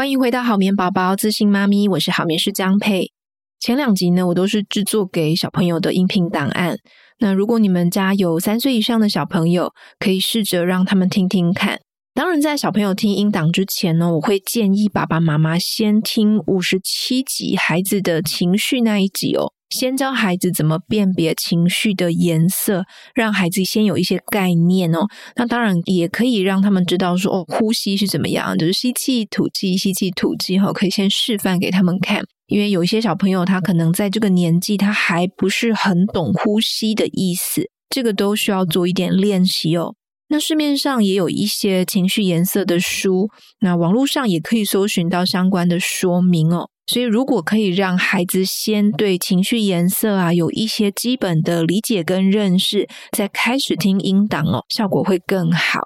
[0.00, 3.12] 欢迎回到好眠宝宝自信妈咪，我是好眠师江佩。
[3.58, 6.78] 前两集呢，我都是制作给小朋友的音频档案。
[7.18, 11.80] 那如果你们家有三岁以上的小朋友，可以试着让他们听听看。
[12.14, 19.52] 当然，在小朋友听音档之前呢，我会建议爸爸妈妈先听五十七集孩子的情绪那一集哦。
[19.70, 22.84] 先教孩子怎么辨别情绪的颜色，
[23.14, 25.06] 让孩子先有一些概念哦。
[25.36, 32.22] 那当然也可以让他们知道说，哦，呼吸是怎么样，就是吸气、吐气、吸气、吐气，哈，可以先示范给他们看。
[32.48, 39.94] 因为有一些小朋友他可能在这个年纪，他还不是很懂呼吸的意思，这个都需要做一点练习哦。
[40.28, 43.28] 那市面上也有一些情绪颜色的书，
[43.60, 46.68] 那网络上也可以搜寻到相关的说明哦。
[46.90, 55.82] 所以，如果可以让孩子先对情绪颜色啊有一些基本的理解跟认识，再开始听音档哦，效果会更好。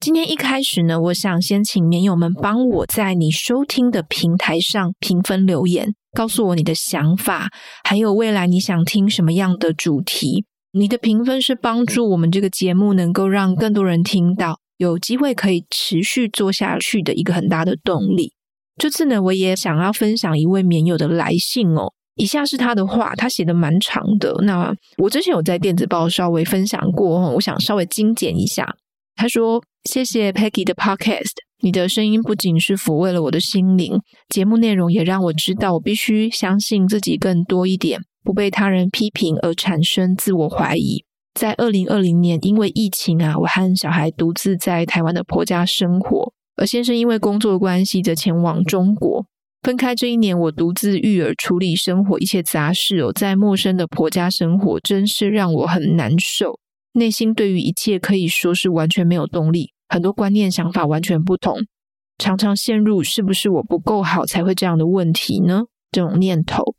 [0.00, 7.48] 今天一开始呢，我想先请绵友们帮我在你收听的平台上评分留言，告诉我你的想法，
[7.82, 10.44] 还有未来你想听什么样的主题。
[10.72, 18.34] 你的评分是帮助我们这个节目能够让更多人听到，有机会可以持续做下去的一个很大的动力。
[18.76, 21.92] 这次呢，我也想要分享一位绵友的来信哦。
[22.16, 24.34] 以下是他的话，他写的蛮长的。
[24.42, 28.76] 那我之前有在电子报稍微分享过哦，我想稍微精简一下。
[29.16, 46.32] 他说：“谢谢 Peggy 的 Podcast，你的声音不仅是抚慰了我的心灵，节目内容也让我知道我必须相信自己更多一点，不被他人批评而产生自我怀疑。”在二零二零年，因为疫情啊，我和小孩独自在台湾的婆家生活。
[46.56, 49.26] 而先生因为工作关系则前往中国。
[49.62, 56.58] 分开这一年，我独自育儿，处理生活一切杂事哦，在陌生的婆家生活，真是让我很难受。
[56.92, 61.66] 内心对于一切可以说是完全没有动力，很多观念想法完全不同，
[62.18, 65.64] 常常陷入是不是我不够好才会这样的问题呢？
[65.90, 66.74] 这种念头。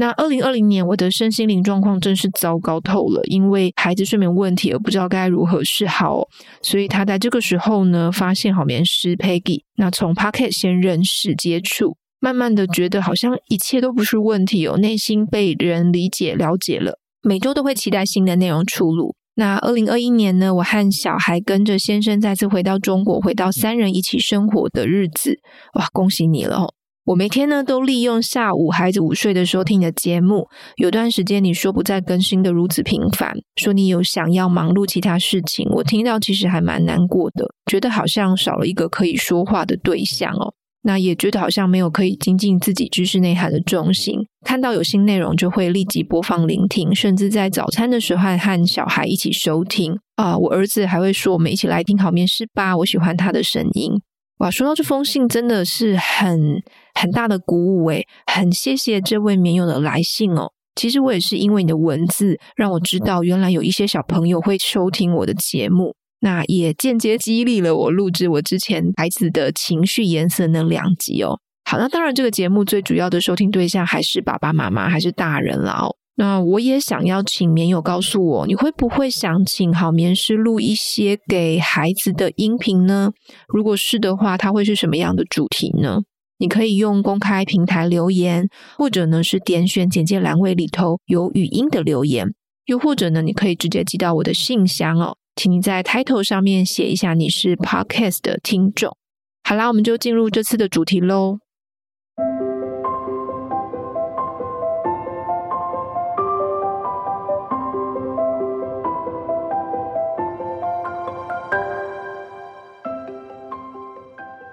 [0.00, 6.26] 那二零二零年，我的身心灵状况真是糟糕透了，因为孩子睡眠问题而不知道该如何是好，
[6.62, 19.14] 所以他在这个时候呢，发现好眠师 Peggy，那从 Pocket 先认识接触，慢慢的觉得好像一切都不是问题哦，内心被人理解了解了，每周都会期待新的内容出炉。
[19.34, 25.40] 那二零二一年呢，我和小孩跟着先生再次回到中国，回到三人一起生活的日子，
[25.74, 26.72] 哇，恭喜你了哦！
[27.10, 30.46] 我每天呢都利用下午孩子午睡的时候听你的节目。
[30.76, 40.54] 有段时间你说不再更新的如此频繁，说你有想要忙碌其他事情，我听到其实还蛮难过的，觉得好像少了一个可以说话的对象哦。
[40.82, 44.14] 那也觉得好像没有可以精进自己知识内涵的重心。
[44.46, 50.38] 看到有新内容就会立即播放聆听，甚至在早餐的时候和小孩一起收听啊。
[50.38, 54.00] 我儿子还会说：“我们一起来听好面试吧，我喜欢他的声音。”
[54.38, 56.62] 哇，说到这封信，真的是很
[56.94, 60.50] 很大的鼓舞诶，很谢谢这位棉友的来信哦。
[60.76, 71.38] 其实我也是因为你的文字，让我知道原来有一些小朋友会收听我的节目，那也间接激励了我录制我之前孩子的情绪颜色那两集哦。
[71.68, 75.94] 好，那当然这个节目最主要的收听对象还是爸爸妈妈，还是大人啦哦。
[76.16, 83.10] 那我也想要请棉友告诉我，你会不会想请好眠师录一些给孩子的音频呢？
[83.48, 85.98] 如果是的话，它会是什么样的主题呢？
[86.40, 92.32] 你可以用公开平台留言，或者呢是点选简介栏位里头有语音的留言，
[92.64, 98.96] 又或者呢你可以直接寄到我的信箱哦，请你在 title 上面写一下你是 podcast 的听众。
[99.44, 101.38] 好啦，我们就进入这次的主题喽。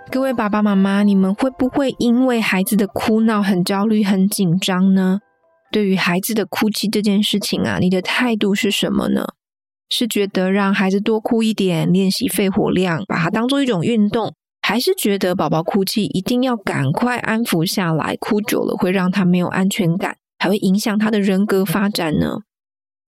[0.09, 5.19] 各位爸爸妈妈，你们会不会因为孩子的哭闹很焦虑、很紧张呢？
[5.69, 9.25] 对于孩子的哭泣这件事情啊，你的态度是什么呢？
[9.89, 22.37] 是觉得让孩子多哭一点，练习肺活量，把它当做一种运动，还是觉得宝宝哭泣一定要赶快安抚下来，哭久了会让他没有安全感，还会影响他的人格发展呢？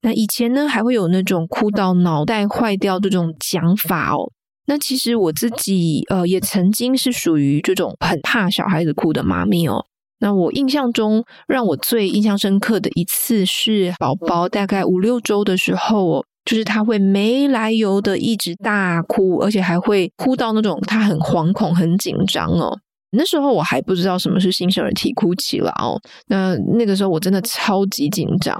[0.01, 4.31] 那以前呢，还会有那种哭到脑袋坏掉这种讲法哦。
[4.69, 9.83] 那其实我自己呃也曾经是属于这种很怕小孩子哭的妈咪哦。
[10.19, 22.77] 那我印象中让我最印象深刻的一次是宝宝大概五六周的时候哦，就是他会没来由的一直大哭，而且还会哭到那种他很惶恐、很紧张哦。
[23.17, 25.99] 那时候我还不知道什么是新生儿啼哭期了哦。
[26.27, 28.55] 那那个时候我真的超级紧张。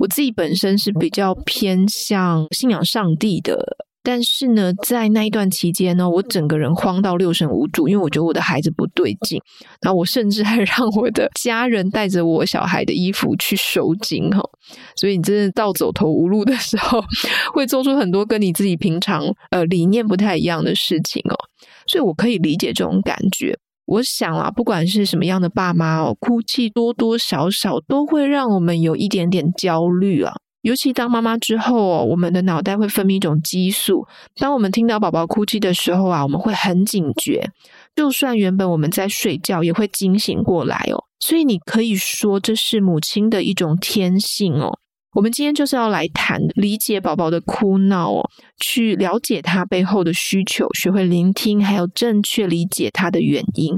[0.00, 3.76] 我自己本身是比较偏向信仰上帝的。
[4.02, 9.40] 但是呢，在那一段期间呢，我整个人慌到六神无主，因为我觉得我的孩子不对劲。
[9.80, 14.40] 然后我甚至还让我的家人带着我小孩的衣服去收惊哈。
[14.96, 17.02] 所以你真的到走投无路的时候，
[17.54, 21.36] 会做出很多跟你自己平常呃理念不太一样的事情哦。
[21.86, 23.56] 所以我可以理解这种感觉。
[23.84, 30.32] 我想啊，不管是什么样的爸妈哦，哭泣多多少少都会让我们有一点点焦虑啊。
[30.62, 34.06] 尤其当妈妈之后哦，我们的脑袋会分泌一种激素。
[34.36, 37.50] 当我们听到宝宝哭泣的时候啊，我们会很警觉。
[37.94, 41.04] 就算原本我们在睡觉，也会惊醒过来哦。
[41.20, 44.78] 所以你可以说这是母亲的一种天性哦。
[45.14, 53.76] 我们今天就是要来谈理解宝宝的哭闹哦，去了解他背后的需求，学会聆听，还有正确理解他的原因。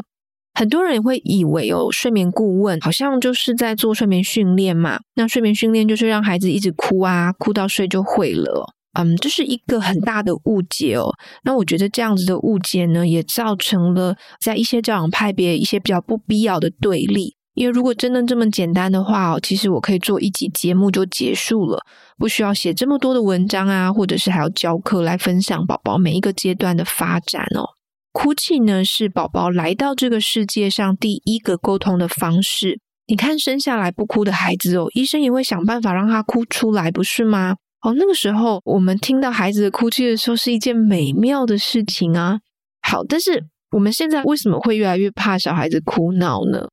[0.55, 5.01] 很多人会以为哦，睡眠顾问好像就是在做睡眠训练嘛。
[5.17, 8.73] 那睡眠训练就是让孩子一直哭啊，哭到睡就会了。
[8.97, 11.13] 嗯，这是一个很大的误解哦。
[11.43, 17.35] 那我觉得这样子的误解呢，也造成了在一些教养派别一些比较不必要的对立。
[17.55, 21.81] 因为如果真的这么简单的话哦，其实我可以做一集节目就结束了，
[22.17, 27.74] 不需要写这么多的文章啊，或者是还要教课来分享宝宝每一个阶段的发展哦。
[28.15, 32.79] 哭泣呢，是宝宝来到这个世界上第一个沟通的方式。
[33.09, 37.57] 你看，生下来不哭的孩子哦，医生也会想办法让他哭出来，不是吗？
[37.83, 42.39] 哦，那个时候我们听到孩子的哭泣的时候，是一件美妙的事情啊。
[42.83, 46.69] 好，但是我们现在为什么会越来越怕小孩子哭闹呢？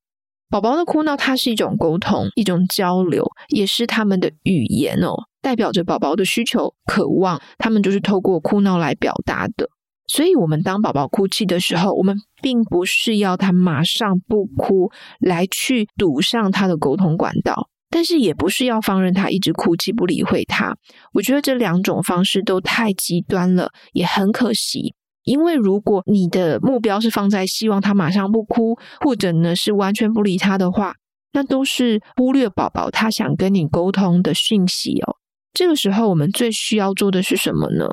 [0.48, 9.68] 宝宝的哭闹，它是一种沟通，一种交流，也是他们的语言哦，代表着宝宝的需求、渴望，他们就是透过哭闹来表达的。
[10.14, 14.92] 所以，我们当宝宝哭泣的时候，我们并不是要他马上不哭
[15.22, 20.76] 来去堵上他的沟通管道，但是也不是要放任他一直哭泣不理会他。
[21.14, 24.94] 我觉得这两种方式都太极端了，也很可惜。
[25.24, 30.96] 因为如果你的目标是放在希望他马上不哭，或者呢是完全不理他的话，
[31.32, 35.16] 那都是忽略宝宝他想跟你沟通的讯息哦。
[35.54, 37.88] 这个时候，我们最需要做的是什么呢？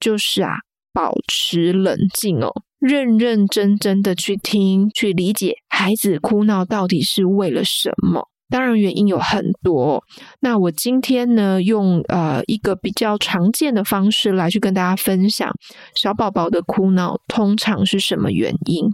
[0.00, 0.56] 就是啊。
[0.92, 8.28] 保持冷静哦，认认真真的去听、去理解孩子哭闹到底是为了什么。
[8.48, 10.02] 当然，原因有很多。
[10.40, 15.52] 那我今天呢，用呃一个比较常见的方式来去跟大家分享
[15.94, 18.86] 小宝宝的哭闹通常是什么原因。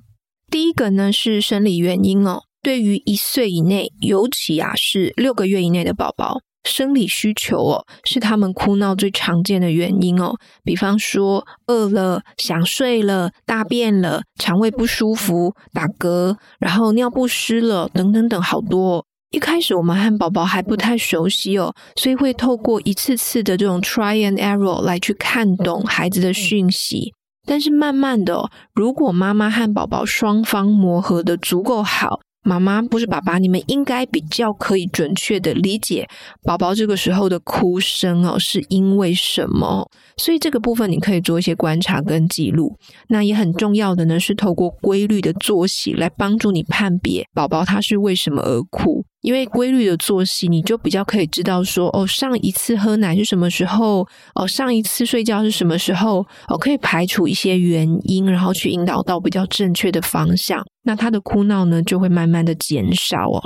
[0.50, 6.40] 第一个呢是生理原因哦，对于一岁以内，尤其啊是六个月以内的宝宝。
[6.66, 10.34] 生理需求哦，是他们哭闹最常见的原因哦。
[10.64, 19.04] 比方说，饿了、想睡了、大便了、肠胃不舒服、打嗝，然后尿不湿了，等等等，好多哦。
[19.30, 27.12] 一开始我们和宝宝还不太熟悉哦，所以会透过一次次的这种 try and error 来去看懂孩子的讯息。
[27.48, 32.20] 但是慢慢的哦，如果妈妈和宝宝双方磨合的足够好。
[32.46, 36.08] 妈妈不是爸爸，你们应该比较可以准确的理解
[36.44, 39.90] 宝宝这个时候的哭声哦，是因为什么？
[40.16, 42.76] 所以这个部分你可以做一些观察跟记录。
[43.08, 49.04] 那也很重要的呢，是透过规律的作息来帮助你判别宝宝他是为什么而哭。
[49.26, 54.06] 因为规律的作息，你就比较可以知道说，哦，上一次喝奶是什么时候？
[54.36, 56.24] 哦，上一次睡觉是什么时候？
[56.46, 60.64] 哦，可以排除一些原因，然后去引导到比较正确的方向。
[60.84, 63.42] 那他的哭闹呢，就会慢慢的减少哦。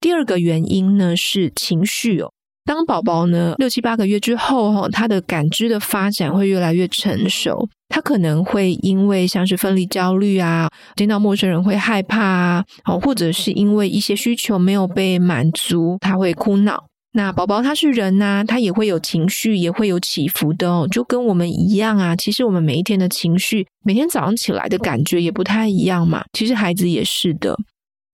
[0.00, 2.32] 第二个原因呢，是情绪哦。
[2.66, 12.64] 当宝宝呢六七八个月之后，哈，他的感知的发展会越来越成熟，他可能会因为像是分离焦虑啊，见到陌生人会害怕啊，
[13.00, 16.84] 或者是因为一些需求没有被满足，他会哭闹。
[17.12, 22.14] 那宝宝他是人呐，他也会有情绪，也会有起伏的哦，就跟我们一样啊。
[22.14, 26.24] 其实我们每一天的情绪，每天早上起来的感觉也不太一样嘛。
[26.34, 27.56] 其实孩子也是的。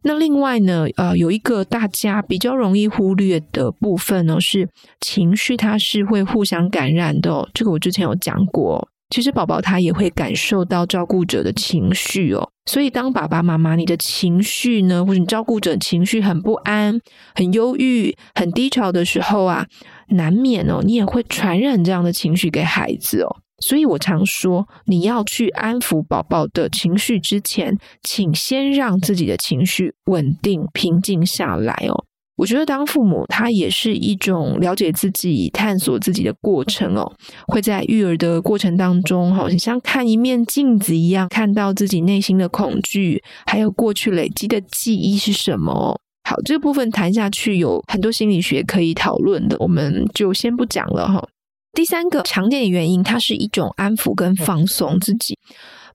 [0.03, 4.69] 那另外呢，呃，有一个大家比较容易忽略的部分呢，是
[5.01, 7.49] 情绪，它是会互相感染的哦。
[7.55, 12.49] 这个我之前有讲过，其实宝宝他也会感受到照顾者的情绪哦。
[12.67, 17.01] 所以当爸爸妈妈你的情绪呢，或者你照顾者情绪很不安、
[17.35, 19.67] 很忧郁、很低潮的时候啊，
[20.09, 23.37] 难免哦，你也会传染这样的情绪给孩子哦。
[23.63, 32.05] 所以我常说，你要去安抚宝宝的情绪之前，请先让自己的情绪稳定、平静下来哦。
[32.37, 37.13] 我觉得当父母，他也是一种了解自己、探索自己的过程哦。
[37.47, 46.01] 会在育儿的过程当中，好像看一面镜子一样，看到自己内心的恐惧，还有过去累积的记忆是什么。
[46.29, 51.23] 好，这部分谈下去有很多心理学可以讨论的，我们就先不讲了哈。
[51.75, 55.39] 第三个常见的原因，它是一种安抚跟放松自己。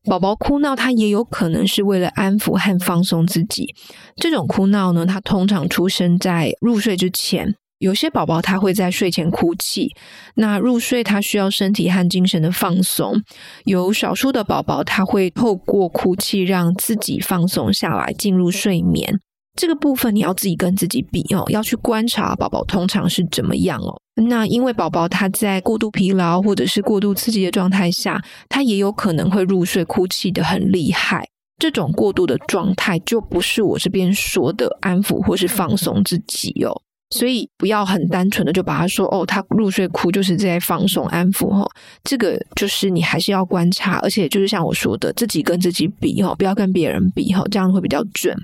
[0.06, 3.76] 宝宝哭闹，他也有可能是为了安抚和放松自己。
[4.16, 7.56] 这种哭闹呢，它通常出生在入睡之前。
[7.80, 9.94] 有些宝宝他会在睡前哭泣，
[10.36, 13.22] 那入睡他需要身体和精神的放松。
[13.66, 19.20] 有少数的宝宝他会透过哭泣让自己放松下来，进入睡眠。
[19.56, 24.02] 这个部分你要自己跟自己比哦，要去观察宝宝通常是怎么样哦。
[24.26, 31.28] 那因为宝宝他在过度疲劳或者是过度刺激的状态下，他也有可能会入睡哭泣得很厉害。
[31.60, 36.82] 这种过度的状态就不是我这边说的安抚或是放松自己哦。
[37.12, 41.66] 所以不要很单纯的就把他说哦，他入睡哭就是在放松安抚哈。
[42.04, 48.36] 这个就是你还是要观察，而且就是像我说的，自己跟自己比哈，不要跟别人比哈，这样会比较准。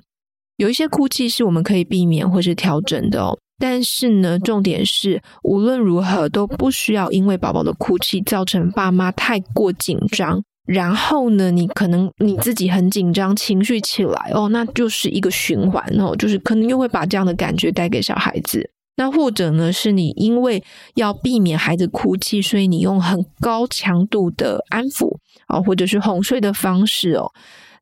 [0.57, 18.69] 有一些哭泣是我们可以避免或是调整的哦，但是呢，重点是无论如何都不需要因为宝宝的哭泣造成爸妈太过紧张，然后呢，你可能你自己很紧张，情绪起来哦，那就是一个循环哦，就是可能又会把这样的感觉带给小孩子。
[18.95, 20.63] 那或者呢，是你因为
[20.95, 25.17] 要避免孩子哭泣，所以你用很高强度的安抚
[25.47, 27.31] 啊，或者是哄睡的方式哦。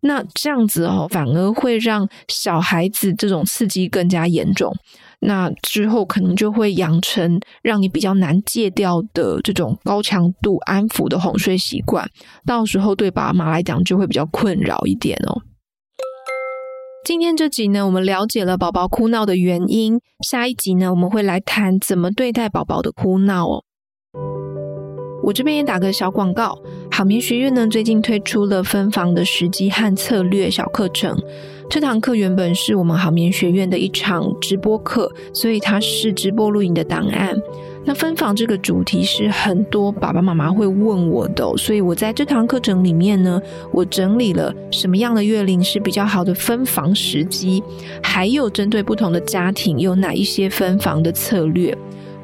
[0.02, 4.74] 那这样子哦，反而会让小孩子这种刺激更加严重。
[5.22, 12.10] 那之后可能就会养成让你比较难戒掉的这种高强度安抚的哄睡习惯。
[12.46, 15.42] 到时候对爸妈来讲就会比较困扰一点哦。
[17.04, 20.00] 今天这集呢，我们了解了宝宝哭闹的原因。
[20.28, 23.64] 下一集呢，我们会来谈怎么对待宝宝的哭闹哦。
[25.24, 26.58] 我这边也打个小广告，
[26.92, 31.16] 好眠学院呢最近推出了分房的时机和策略小课程。
[31.72, 37.34] 这堂课原本是我们好眠学院的一场直播课，所以它是直播录影的档案。
[37.86, 47.64] 那分房这个主题是很多爸爸妈妈会问我的，所以我在这堂课程里面呢，我整理了什么样的月龄是比较好的分房时机，
[48.04, 51.74] 还有针对不同的家庭有哪一些分房的策略。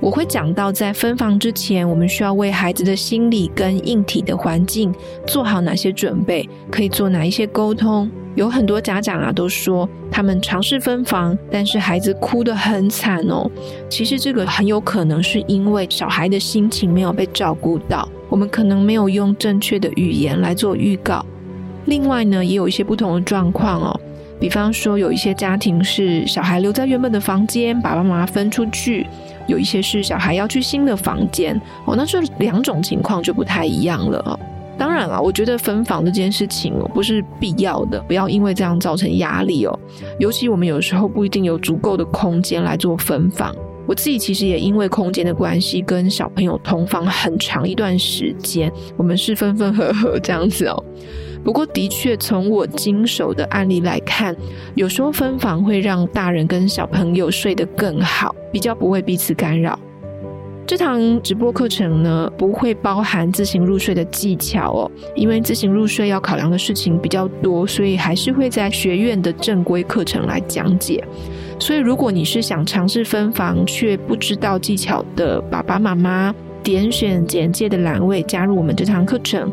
[0.02, 4.94] 我会讲到，在分房之前，我们需要为孩子的心理跟硬体的环境
[5.26, 8.12] 做好哪些准备，可以做哪一些沟通。
[8.38, 13.50] 有很多家长啊都说，他们尝试分房，但是孩子哭得很惨哦。
[13.90, 21.26] 其实这个很有可能是因为小孩的心情没有被照顾到，我们可能没有用正确的语言来做预告。
[21.86, 24.00] 另外呢，也有一些不同的状况哦。
[24.40, 29.04] 比方说，有一些家庭是小孩留在原本的房间，爸爸妈妈分出去；
[29.48, 31.60] 有一些是小孩要去新的房间。
[31.86, 34.40] 哦，那这两种情况就不太一样了哦。
[34.78, 39.80] 当然了，我觉得分房这件事情，不是必要的，不要因为这样造成压力哦。
[40.20, 43.56] 尤其我们有时候不一定有足够的空间来做分房。
[43.88, 50.84] 我自己其实也因为空间的关系，跟小朋友同房很长一段时间，我们是分分合合这样子哦。
[51.44, 54.36] 不过，的确，从我经手的案例来看，
[54.76, 59.80] 有时候分房会让大人跟小朋友睡得更好，比较不会彼此干扰。
[60.68, 71.02] 这堂直播课程呢，不会包含自行入睡的技巧哦，因为自行入睡要考量的事情比较多，所以还是会在学院的正规课程来讲解。
[71.58, 79.50] 所以，如果你是想尝试分房却不知道技巧的爸爸妈妈，点选简介的栏位加入我们这堂课程。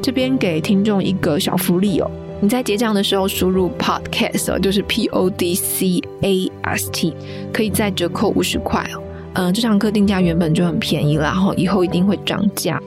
[0.00, 7.12] 这边给听众一个小福利哦，你在结账的时候输入 podcast，就是 P O D C A S T，
[7.52, 9.03] 可以再折扣五十块哦。
[9.34, 12.80] 嗯，这堂课定价原本就很便宜了，然后以后一定会涨价。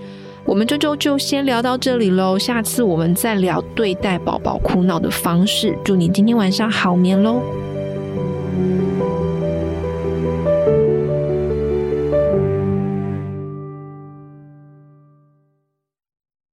[0.46, 5.78] 我们这周就先聊到这里喽，下次我们再聊对待宝宝哭闹的方式。
[5.84, 7.42] 祝你今天晚上好眠喽。